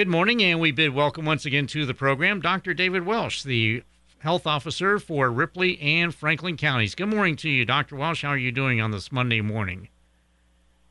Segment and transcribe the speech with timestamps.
[0.00, 2.72] Good morning, and we bid welcome once again to the program Dr.
[2.72, 3.82] David Welsh, the
[4.20, 6.94] health officer for Ripley and Franklin counties.
[6.94, 7.96] Good morning to you, Dr.
[7.96, 8.22] Welsh.
[8.22, 9.88] How are you doing on this Monday morning?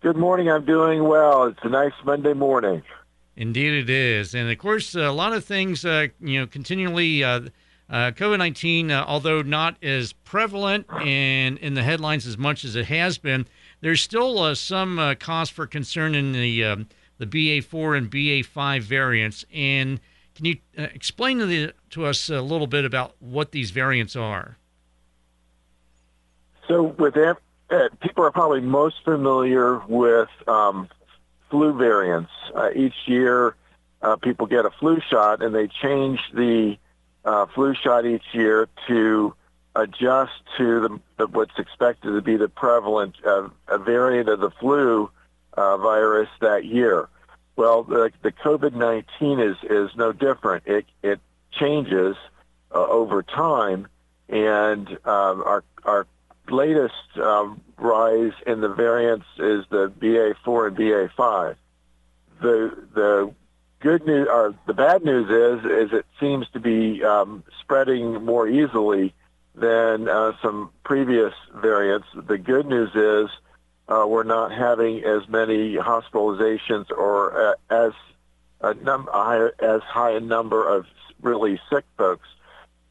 [0.01, 0.47] Good morning.
[0.51, 1.45] I'm doing well.
[1.45, 2.83] It's a nice Monday morning.
[3.35, 7.23] Indeed, it is, and of course, a lot of things, uh, you know, continually.
[7.23, 7.41] Uh,
[7.89, 12.75] uh, COVID 19, uh, although not as prevalent and in the headlines as much as
[12.75, 13.47] it has been,
[13.81, 16.87] there's still uh, some uh, cause for concern in the um,
[17.19, 19.45] the BA4 and BA5 variants.
[19.53, 19.99] And
[20.33, 24.15] can you uh, explain to, the, to us a little bit about what these variants
[24.15, 24.57] are?
[26.67, 27.37] So, with that,
[27.69, 30.87] uh, people are probably most familiar with um,
[31.49, 32.31] flu variants.
[32.55, 33.55] Uh, each year,
[34.01, 36.77] uh, people get a flu shot, and they change the
[37.25, 39.33] uh, flu shot each year to
[39.75, 43.15] adjust to the, the, what's expected to be the prevalent
[43.85, 45.09] variant of the flu
[45.59, 47.09] uh, virus that year.
[47.57, 50.63] Well, the, the COVID-19 is, is no different.
[50.65, 51.19] It, it
[51.51, 52.15] changes
[52.73, 53.87] uh, over time,
[54.29, 56.07] and um, our, our
[56.49, 61.55] latest um, rise in the variants is the BA4 and BA5.
[62.41, 63.33] The, the
[63.81, 68.47] good news, or the bad news is, is it seems to be um, spreading more
[68.47, 69.13] easily
[69.55, 72.07] than uh, some previous variants.
[72.15, 73.29] The good news is
[73.89, 77.93] uh, we're not having as many hospitalizations or uh, as
[78.61, 79.09] a num-
[79.59, 80.85] as high a number of
[81.21, 82.27] really sick folks.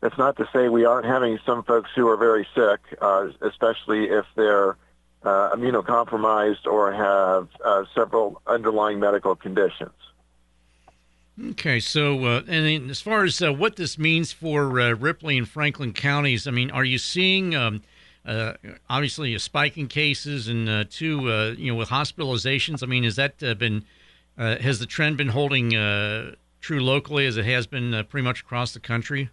[0.01, 4.05] That's not to say we aren't having some folks who are very sick, uh, especially
[4.05, 4.77] if they're
[5.23, 9.91] uh, immunocompromised or have uh, several underlying medical conditions.
[11.51, 15.49] Okay, so uh, and as far as uh, what this means for uh, Ripley and
[15.49, 17.83] Franklin counties, I mean, are you seeing um,
[18.25, 18.55] uh,
[18.89, 22.83] obviously a spike in cases and uh, two, uh, you know, with hospitalizations?
[22.83, 23.85] I mean, has that been
[24.37, 25.71] has the trend been holding
[26.61, 29.31] true locally as it has been pretty much across the country?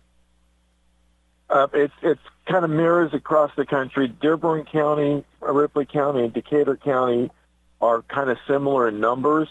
[1.74, 4.08] it's it's kind of mirrors across the country.
[4.08, 7.32] Dearborn County, Ripley County, and Decatur County
[7.82, 9.50] are kind of similar in numbers.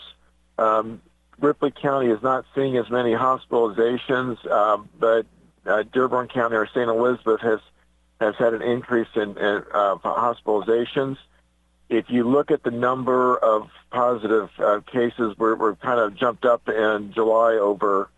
[0.59, 1.01] Um,
[1.41, 5.27] Ripley County is not seeing as many hospitalizations, um, but
[5.67, 6.89] uh, Dearborn County or St.
[6.89, 7.61] Elizabeth has
[8.21, 11.17] has had an increase in, uh, hospitalizations.
[11.89, 16.45] If you look at the number of positive uh, cases, we're, we're kind of jumped
[16.45, 18.09] up in July over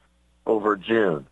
[0.47, 1.27] over June.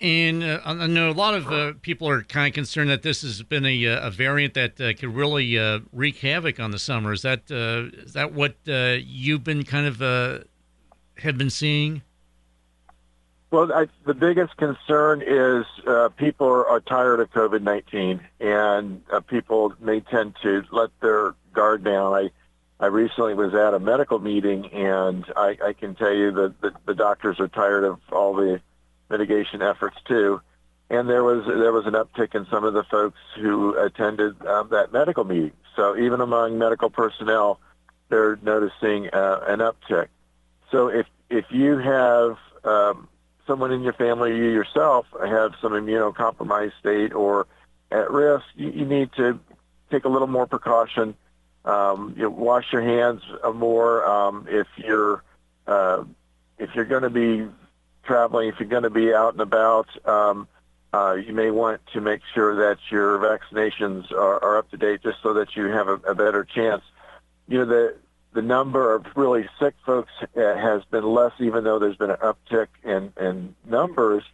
[0.00, 3.22] And uh, I know a lot of uh, people are kind of concerned that this
[3.22, 6.78] has been a, uh, a variant that uh, could really uh, wreak havoc on the
[6.78, 7.12] summer.
[7.12, 10.44] Is that uh, is that what you've been kind of
[11.18, 12.02] have been seeing?
[13.50, 15.64] Well, I, the biggest concern is
[16.16, 21.82] people are, are, tired of COVID nineteen, and people may tend to let their guard
[21.82, 22.12] down.
[22.12, 22.30] I
[22.80, 26.72] I recently was at a medical meeting, and I, I can tell you that the,
[26.86, 28.60] the doctors are tired of all the
[29.10, 30.40] mitigation efforts too.
[30.90, 34.68] And there was there was an uptick in some of the folks who attended um,
[34.70, 35.52] that medical meeting.
[35.74, 37.60] So even among medical personnel,
[38.08, 40.08] they're noticing uh, an uptick.
[40.70, 43.08] So if if you have um,
[43.48, 47.48] someone in your family, you yourself have some immunocompromised state or
[47.90, 49.40] at risk, you, you need to
[49.90, 51.16] take a little more precaution.
[51.64, 53.22] Um, you know, wash your hands
[53.54, 55.22] more um, if you're
[55.66, 56.04] uh,
[56.58, 57.46] if you're going to be
[58.04, 60.48] traveling, if you're going to be out and about, um,
[60.94, 65.02] uh, you may want to make sure that your vaccinations are, are up to date,
[65.02, 66.82] just so that you have a, a better chance.
[67.48, 67.96] You know, the
[68.32, 72.68] the number of really sick folks has been less, even though there's been an uptick
[72.84, 74.24] in, in numbers.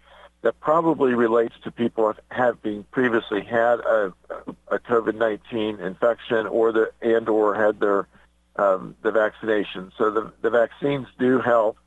[0.43, 4.12] That probably relates to people having previously had a,
[4.69, 8.06] a COVID-19 infection, or the and or had their
[8.56, 9.91] um, the vaccination.
[9.97, 11.78] So the the vaccines do help.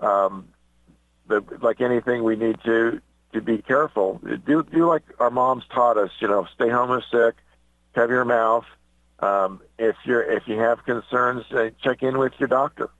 [0.00, 0.48] Um,
[1.28, 3.00] but like anything, we need to
[3.32, 4.20] to be careful.
[4.44, 6.10] Do do like our moms taught us.
[6.18, 7.36] You know, stay home if sick,
[7.94, 8.64] cover your mouth.
[9.20, 12.90] Um, if you're if you have concerns, uh, check in with your doctor.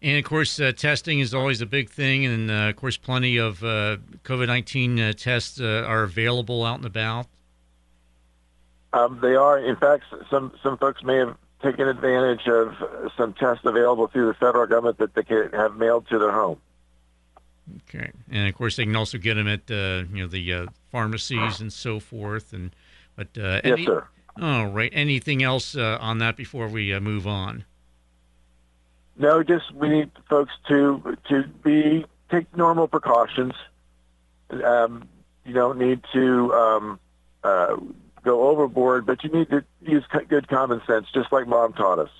[0.00, 3.38] And of course, uh, testing is always a big thing, and uh, of course, plenty
[3.38, 7.26] of uh, COVID nineteen uh, tests uh, are available out and about.
[8.92, 9.58] Um, they are.
[9.58, 12.74] In fact, some some folks may have taken advantage of
[13.16, 16.60] some tests available through the federal government that they can have mailed to their home.
[17.88, 20.66] Okay, and of course they can also get them at uh, you know the uh,
[20.90, 22.52] pharmacies and so forth.
[22.52, 22.76] And
[23.16, 24.06] but uh, any, yes, sir.
[24.40, 24.90] Oh, right.
[24.92, 27.64] Anything else uh, on that before we uh, move on?
[29.16, 33.54] No, just we need folks to to be take normal precautions.
[34.50, 35.08] Um,
[35.44, 37.00] you don't need to um,
[37.44, 37.76] uh,
[38.24, 42.10] go overboard, but you need to use good common sense, just like mom taught us.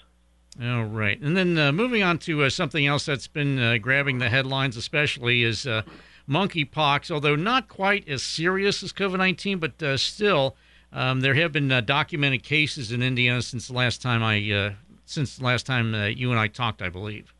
[0.62, 1.20] All right.
[1.20, 4.76] And then uh, moving on to uh, something else that's been uh, grabbing the headlines,
[4.76, 5.82] especially, is uh,
[6.28, 10.56] monkeypox, although not quite as serious as COVID 19, but uh, still.
[10.94, 14.74] Um, there have been uh, documented cases in Indiana since the last time I,
[15.04, 17.34] since the last time you and I talked, I believe.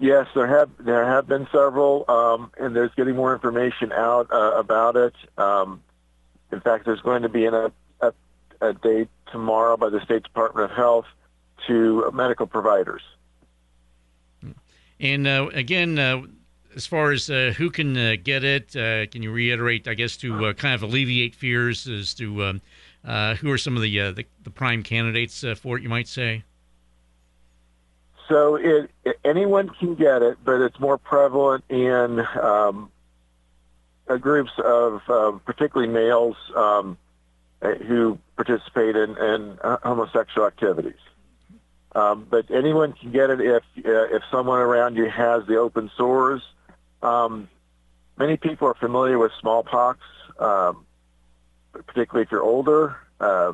[0.00, 4.96] Yes, there have there have been several, um, and there's getting more information out about
[4.96, 5.14] it.
[5.36, 5.82] Um,
[6.50, 8.12] in fact, there's going to be an, a, a,
[8.60, 11.06] a date tomorrow by the State Department of Health
[11.66, 13.02] to medical providers.
[15.00, 16.22] And uh, again, uh,
[16.76, 20.16] as far as uh, who can uh, get it, uh, can you reiterate, I guess,
[20.18, 22.60] to uh, kind of alleviate fears as to um,
[23.36, 26.44] who are some of the, the, the prime candidates for it, you might say?
[28.28, 28.90] So it,
[29.24, 32.90] anyone can get it, but it's more prevalent in um,
[34.20, 35.02] groups of
[35.44, 36.98] particularly males um,
[37.60, 41.00] who participate in, in homosexual activities.
[41.94, 45.90] Um, but anyone can get it if uh, if someone around you has the open
[45.96, 46.42] sores.
[47.02, 47.48] Um,
[48.16, 50.00] many people are familiar with smallpox,
[50.38, 50.84] um,
[51.72, 52.96] particularly if you're older.
[53.20, 53.52] Uh,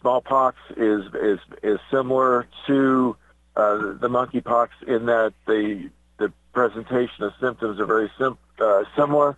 [0.00, 3.16] smallpox is is is similar to
[3.56, 9.36] uh, the monkeypox in that the the presentation of symptoms are very sim- uh, similar.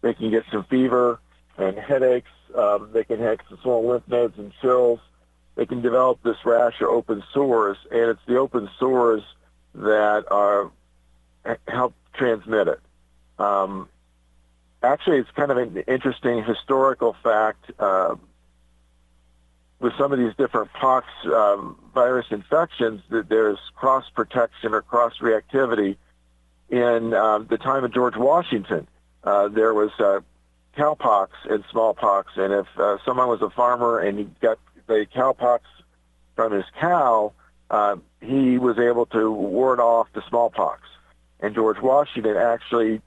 [0.00, 1.20] They can get some fever
[1.56, 2.30] and headaches.
[2.54, 5.00] Um, they can have some small lymph nodes and chills
[5.54, 9.22] they can develop this rash or open sores, and it's the open sores
[9.74, 10.70] that are
[11.68, 12.80] help transmit it.
[13.38, 13.88] Um,
[14.82, 17.70] actually, it's kind of an interesting historical fact.
[17.78, 18.16] Uh,
[19.80, 25.18] with some of these different pox um, virus infections, that there's cross protection or cross
[25.20, 25.96] reactivity.
[26.70, 28.88] In um, the time of George Washington,
[29.22, 30.20] uh, there was uh,
[30.76, 35.60] cowpox and smallpox, and if uh, someone was a farmer and he got the cowpox
[36.34, 37.32] from his cow,
[37.70, 40.80] uh, he was able to ward off the smallpox.
[41.44, 43.02] And George Washington actually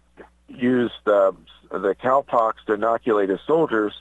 [0.47, 1.35] used the,
[1.71, 3.93] the cowpox to inoculate his soldiers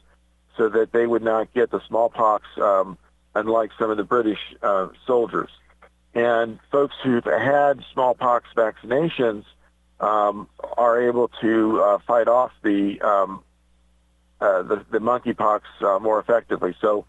[0.59, 2.99] so that they would not get the smallpox, um,
[3.35, 5.49] unlike some of the British uh, soldiers.
[6.15, 9.45] And folks who've had smallpox vaccinations
[10.01, 13.43] um, are able to uh, fight off the um,
[14.39, 16.77] uh, the, the monkeypox uh, more effectively.
[16.83, 17.07] So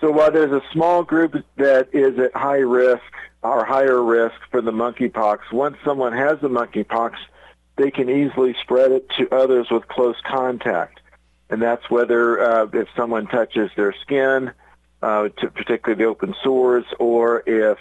[0.00, 3.02] so while there's a small group that is at high risk
[3.42, 7.14] or higher risk for the monkeypox, once someone has the monkeypox,
[7.76, 11.00] they can easily spread it to others with close contact.
[11.48, 14.52] And that's whether uh, if someone touches their skin,
[15.02, 17.78] uh, to particularly the open sores, or if,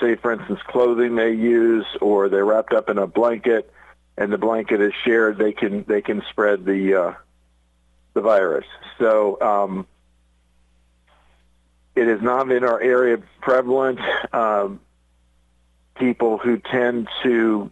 [0.00, 3.72] say, for instance, clothing they use, or they're wrapped up in a blanket,
[4.16, 7.14] and the blanket is shared, they can they can spread the uh,
[8.14, 8.66] the virus.
[8.98, 9.86] So um,
[11.94, 14.00] it is not in our area prevalent.
[14.32, 14.80] Um,
[15.96, 17.70] people who tend to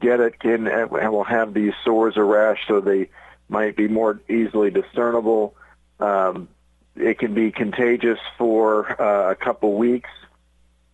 [0.00, 3.10] get it can will have these sores or rash, so they
[3.48, 5.54] might be more easily discernible.
[5.98, 6.48] Um,
[6.96, 10.10] it can be contagious for uh, a couple weeks.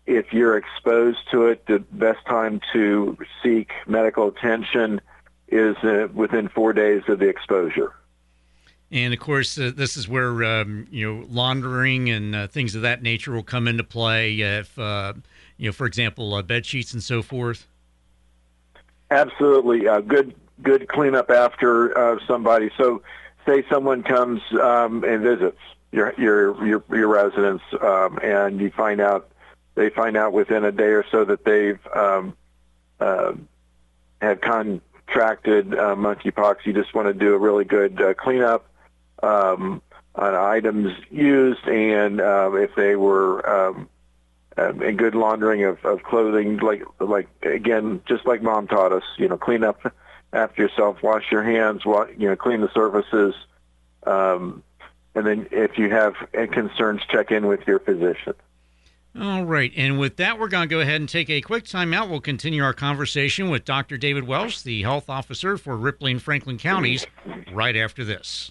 [0.07, 5.01] If you're exposed to it, the best time to seek medical attention
[5.49, 7.95] is uh, within four days of the exposure.
[8.91, 12.83] And of course, uh, this is where um, you know laundering and uh, things of
[12.83, 14.41] that nature will come into play.
[14.41, 15.15] If uh,
[15.57, 17.67] you know, for example, uh, bed sheets and so forth.
[19.11, 22.71] Absolutely, uh, good good cleanup after uh, somebody.
[22.77, 23.03] So,
[23.47, 25.59] say someone comes um, and visits
[25.91, 29.29] your your your, your residence, um, and you find out
[29.75, 32.37] they find out within a day or so that they've um,
[34.21, 36.59] had contracted monkeypox.
[36.65, 38.67] You just want to do a really good cleanup
[39.25, 39.83] um,
[40.15, 43.89] on items used and uh, if they were um,
[44.57, 49.03] um, in good laundering of, of clothing, like like again, just like mom taught us,
[49.17, 49.93] you know, clean up
[50.33, 53.35] after yourself, wash your hands, you know, clean the surfaces,
[54.05, 54.63] um,
[55.15, 56.15] and then if you have
[56.53, 58.35] concerns, check in with your physician.
[59.21, 59.73] All right.
[59.77, 62.11] And with that, we're going to go ahead and take a quick time out.
[62.11, 63.97] We'll continue our conversation with Dr.
[63.97, 67.07] David Welsh, the health officer for Ripley and Franklin counties,
[67.53, 68.51] right after this.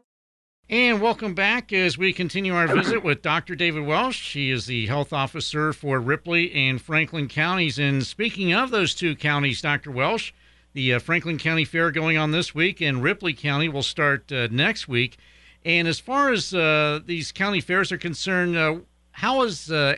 [0.71, 3.55] And welcome back as we continue our visit with Dr.
[3.55, 4.31] David Welsh.
[4.31, 7.77] He is the health officer for Ripley and Franklin counties.
[7.77, 9.91] And speaking of those two counties, Dr.
[9.91, 10.31] Welsh,
[10.71, 14.47] the uh, Franklin County Fair going on this week, and Ripley County will start uh,
[14.49, 15.17] next week.
[15.65, 18.77] And as far as uh, these county fairs are concerned, uh,
[19.11, 19.97] how is uh,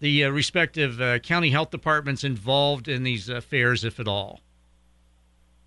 [0.00, 4.40] the uh, respective county health departments involved in these fairs, if at all?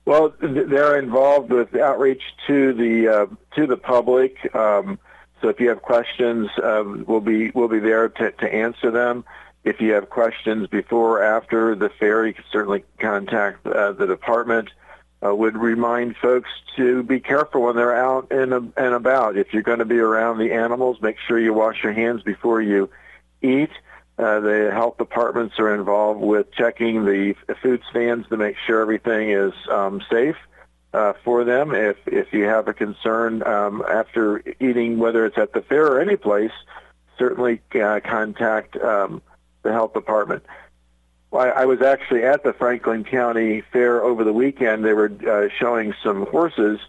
[0.05, 4.37] Well, they're involved with outreach to the uh, to the public.
[4.55, 4.99] Um,
[5.41, 9.25] so if you have questions, um, we'll be we'll be there to, to answer them.
[9.63, 14.05] If you have questions before or after the fair, you can certainly contact uh, the
[14.05, 14.69] department.
[15.25, 19.37] Uh, would remind folks to be careful when they're out and, and about.
[19.37, 22.61] If you're going to be around the animals, make sure you wash your hands before
[22.61, 22.91] you
[23.41, 23.71] eat.
[24.17, 29.29] Uh, the health departments are involved with checking the food stands to make sure everything
[29.29, 30.37] is um, safe
[30.93, 31.75] uh, for them.
[31.75, 35.99] If if you have a concern um, after eating, whether it's at the fair or
[35.99, 36.53] any place,
[37.17, 39.21] certainly uh, contact um,
[39.63, 40.45] the health department.
[41.33, 44.85] I, I was actually at the Franklin County Fair over the weekend.
[44.85, 46.79] They were uh, showing some horses,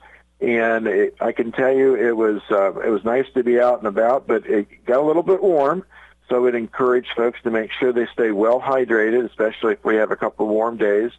[0.40, 3.78] and it, I can tell you it was uh, it was nice to be out
[3.78, 5.84] and about, but it got a little bit warm.
[6.28, 10.10] So we'd encourage folks to make sure they stay well hydrated, especially if we have
[10.10, 11.12] a couple of warm days.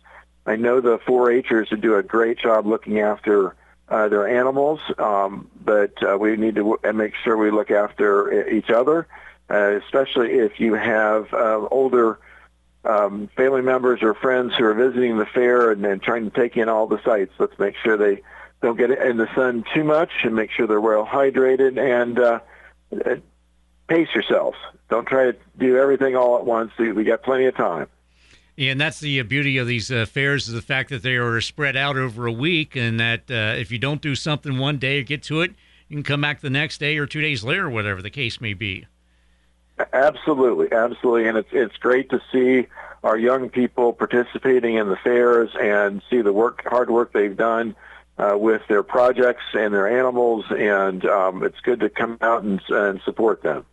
[0.46, 3.56] I know the 4-Hers do a great job looking after
[3.90, 8.50] uh, their animals, um, but uh, we need to w- make sure we look after
[8.50, 9.08] each other,
[9.50, 12.20] uh, especially if you have uh, older
[12.84, 16.58] um, family members or friends who are visiting the fair and, and trying to take
[16.58, 17.34] in all the sights.
[17.38, 18.22] Let's make sure they
[18.62, 22.40] don't get in the sun too much and make sure they're well hydrated and uh,
[23.88, 24.58] pace yourselves.
[24.90, 26.72] Don't try to do everything all at once.
[26.78, 27.88] We got plenty of time.
[28.58, 31.40] And that's the uh, beauty of these uh, fairs is the fact that they are
[31.42, 35.00] spread out over a week, and that uh, if you don't do something one day
[35.00, 35.54] or get to it,
[35.90, 38.54] you can come back the next day or two days later, whatever the case may
[38.54, 38.88] be.
[39.94, 42.66] Absolutely, absolutely, and it's it's great to see
[43.04, 47.76] our young people participating in the fairs and see the work, hard work they've done
[48.18, 52.60] uh, with their projects and their animals, and um, it's good to come out and,
[52.70, 53.66] and support them.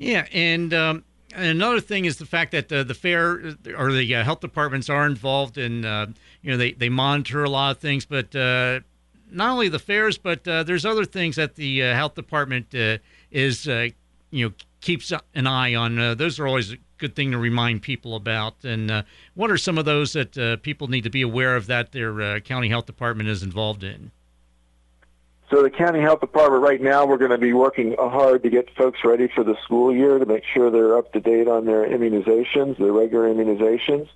[0.00, 1.04] Yeah, and, um,
[1.34, 5.06] another thing is the fact that uh, the fair or the uh, health departments are
[5.06, 6.06] involved in, uh,
[6.42, 8.80] you know, they, they monitor a lot of things, but uh,
[9.30, 12.74] not only the fairs, but uh, there's other things that the uh, health department
[13.30, 13.92] is, you
[14.32, 15.96] know, keeps an eye on.
[16.16, 18.64] those are always a good thing to remind people about.
[18.64, 19.04] And
[19.34, 22.70] what are some of those that people need to be aware of that their county
[22.70, 24.10] health department is involved in?
[25.50, 28.72] So the county health department right now, we're going to be working hard to get
[28.76, 31.84] folks ready for the school year to make sure they're up to date on their
[31.84, 34.08] immunizations, their regular immunizations.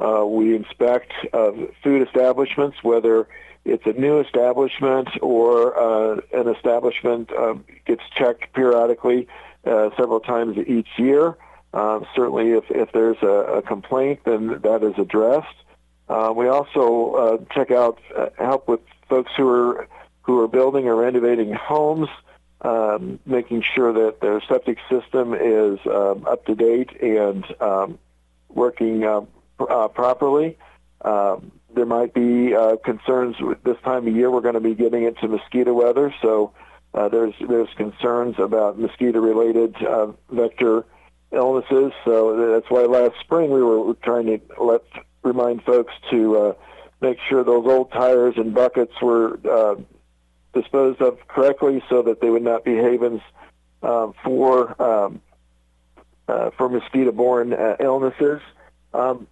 [0.00, 1.52] Uh, we inspect uh,
[1.84, 3.28] food establishments, whether
[3.64, 7.54] it's a new establishment or uh, an establishment uh,
[7.86, 9.28] gets checked periodically
[9.64, 11.36] uh, several times each year.
[11.72, 15.46] Uh, certainly, if, if there's a, a complaint, then that is addressed.
[16.34, 18.00] we also check out
[18.36, 19.86] help with folks who are
[20.22, 22.08] who are building or renovating homes,
[22.62, 27.98] um, making sure that their septic system is um, up to date and um,
[28.48, 29.22] working uh,
[29.58, 30.56] uh, properly.
[31.04, 34.30] Um, there might be uh, concerns this time of year.
[34.30, 36.52] We're going to be getting into mosquito weather, so
[36.94, 40.84] uh, there's there's concerns about mosquito-related uh, vector
[41.32, 41.92] illnesses.
[42.04, 44.82] So that's why last spring we were trying to let
[45.22, 46.52] remind folks to uh,
[47.00, 49.38] make sure those old tires and buckets were
[50.54, 53.20] disposed of correctly so that they would not be havens
[53.82, 55.20] um, for um,
[56.28, 58.40] uh, for mosquito-borne uh, illnesses.
[58.94, 59.26] Um,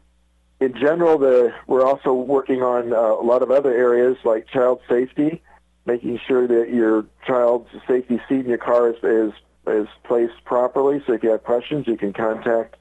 [0.60, 4.80] in general, the, we're also working on uh, a lot of other areas like child
[4.88, 5.42] safety,
[5.86, 9.32] making sure that your child's safety seat in your car is, is,
[9.66, 11.02] is placed properly.
[11.06, 12.76] So if you have questions, you can contact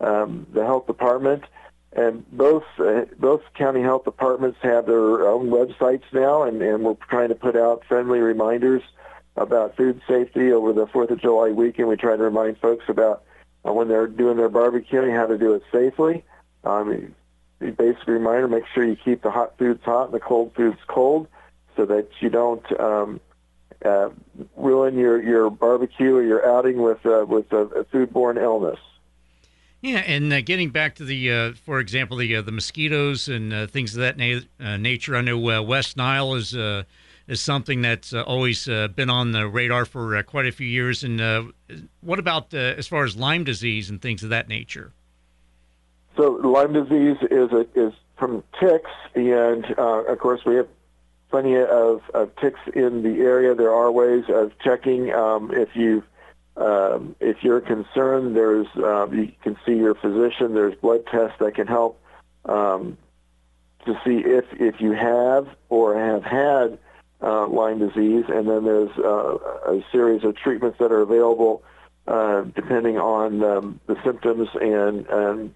[0.00, 1.44] um, the health department.
[1.92, 6.96] And both uh, both county health departments have their own websites now, and, and we're
[7.08, 8.82] trying to put out friendly reminders
[9.36, 11.88] about food safety over the Fourth of July weekend.
[11.88, 13.24] We try to remind folks about
[13.66, 16.24] uh, when they're doing their barbecuing how to do it safely.
[16.62, 17.14] Um,
[17.58, 21.26] basic reminder: make sure you keep the hot foods hot and the cold foods cold,
[21.74, 23.20] so that you don't um,
[23.84, 24.10] uh,
[24.56, 28.78] ruin your your barbecue or your outing with uh, with a, a foodborne illness.
[29.80, 33.52] Yeah, and uh, getting back to the, uh, for example, the uh, the mosquitoes and
[33.52, 35.14] uh, things of that na- uh, nature.
[35.14, 36.56] I know uh, West Nile is
[37.28, 41.04] is something that's always been on the radar for quite a few years.
[41.04, 41.52] And
[42.00, 44.92] what about as far as Lyme disease and things of that nature?
[46.16, 50.68] So Lyme disease is a, is from ticks, and of course we have
[51.30, 53.54] plenty of, of ticks in the area.
[53.54, 56.02] There are ways of checking um, if you
[56.58, 58.36] um, if you're concerned.
[58.36, 60.54] There's uh, you can see your physician.
[60.54, 62.00] There's blood tests that can help
[62.44, 62.98] um,
[63.86, 66.78] to see if if you have or have had
[67.22, 69.34] uh, Lyme disease, and then there's uh,
[69.72, 71.62] a series of treatments that are available
[72.06, 75.54] uh, depending on um, the symptoms and, and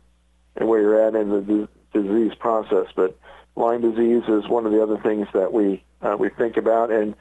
[0.56, 2.86] and where you're at in the disease process.
[2.94, 3.18] But
[3.56, 7.14] Lyme disease is one of the other things that we uh, we think about, and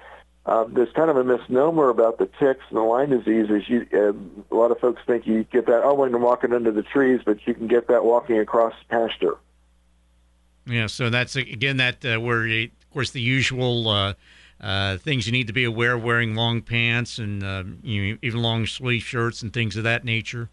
[0.45, 3.49] uh, there's kind of a misnomer about the ticks and the Lyme disease.
[3.49, 6.53] Is you uh, a lot of folks think you get that oh when you're walking
[6.53, 9.37] under the trees, but you can get that walking across pasture.
[10.65, 13.87] Yeah, so that's again that uh, where of course the usual.
[13.87, 14.13] Uh,
[14.59, 18.17] uh, things you need to be aware of wearing long pants and uh, you know,
[18.21, 20.49] even long sleeve shirts and things of that nature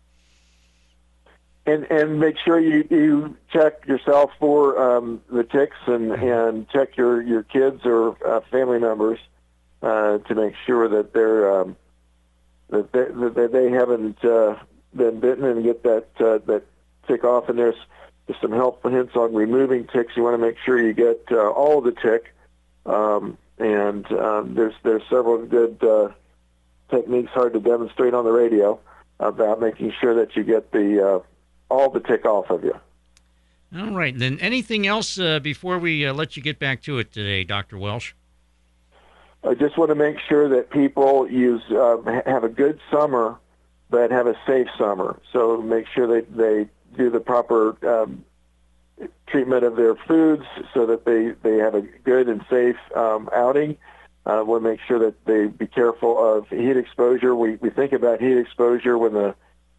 [1.69, 6.97] and and make sure you you check yourself for um, the ticks and and check
[6.97, 9.19] your your kids or uh, family members
[9.83, 11.77] uh, to make sure that they're um,
[12.71, 14.57] that they, that they haven't uh,
[14.95, 16.65] been bitten and get that uh, that
[17.07, 17.49] tick off.
[17.49, 17.77] And there's
[18.41, 20.17] some helpful hints on removing ticks.
[20.17, 22.35] You want to make sure you get uh, all the tick.
[22.87, 26.09] Um, and um, there's there's several good uh,
[26.91, 28.79] techniques hard to demonstrate on the radio
[29.21, 31.21] about making sure that you get the uh,
[31.69, 32.79] all the tick off of you.
[33.77, 34.17] All right.
[34.17, 37.77] Then anything else uh, before we uh, let you get back to it today, Dr.
[37.77, 38.15] Welsh?
[39.49, 43.39] I just want to make sure that people use uh, have a good summer,
[43.89, 45.19] but have a safe summer.
[45.33, 48.27] So make sure they they do the proper um,
[49.27, 53.79] treatment of their foods so that they they have a good and safe um, outing.
[54.27, 57.35] Uh, we'll make sure that they be careful of heat exposure.
[57.35, 59.35] We we think about heat exposure when the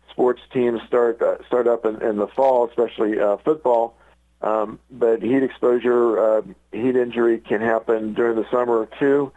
[0.10, 3.96] sports teams start uh, start up in, in the fall, especially uh, football.
[4.42, 9.32] Um, but heat exposure, uh, heat injury can happen during the summer too.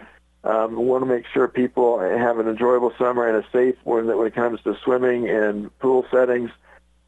[0.44, 4.06] Um, we want to make sure people have an enjoyable summer and a safe one
[4.06, 6.50] when it comes to swimming and pool settings.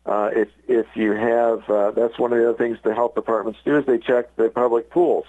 [0.07, 3.59] Uh, if if you have, uh, that's one of the other things the health departments
[3.65, 5.25] do is they check the public pools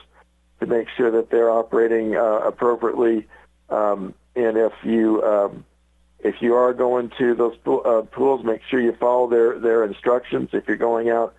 [0.59, 3.25] to make sure that they're operating uh, appropriately.
[3.69, 5.65] Um, and if you um,
[6.19, 10.49] if you are going to those uh, pools, make sure you follow their, their instructions.
[10.53, 11.35] If you're going out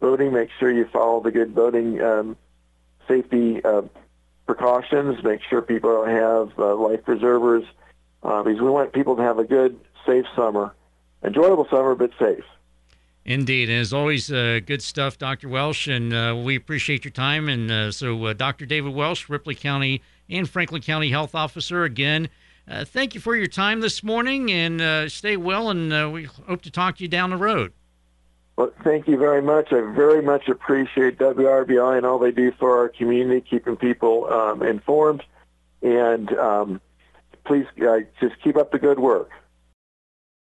[0.00, 2.36] boating, make sure you follow the good boating um,
[3.06, 3.82] safety uh,
[4.48, 5.22] precautions.
[5.22, 7.64] Make sure people have uh, life preservers
[8.22, 10.74] uh, because we want people to have a good, safe summer,
[11.22, 12.44] enjoyable summer, but safe.
[13.26, 15.50] Indeed, and as always, uh, good stuff, Dr.
[15.50, 17.46] Welsh, and uh, we appreciate your time.
[17.50, 18.64] And uh, so, uh, Dr.
[18.64, 22.30] David Welsh, Ripley County and Franklin County Health Officer, again,
[22.86, 26.96] thank you for your time this morning and stay well, and we hope to talk
[26.96, 27.72] to you down the road.
[28.58, 29.72] Well, thank you very much.
[29.72, 34.64] I very much appreciate WRBI and all they do for our community, keeping people um,
[34.64, 35.22] informed.
[35.80, 36.80] And um,
[37.44, 39.30] please uh, just keep up the good work.